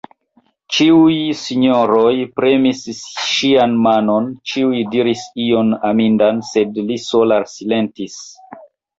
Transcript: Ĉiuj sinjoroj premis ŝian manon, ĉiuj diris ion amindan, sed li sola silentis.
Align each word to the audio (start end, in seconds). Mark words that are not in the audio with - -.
Ĉiuj 0.75 1.15
sinjoroj 1.39 2.13
premis 2.39 2.79
ŝian 3.33 3.75
manon, 3.87 4.29
ĉiuj 4.51 4.79
diris 4.95 5.25
ion 5.43 5.69
amindan, 5.91 6.41
sed 6.53 6.81
li 6.87 6.97
sola 7.05 7.39
silentis. 7.53 8.17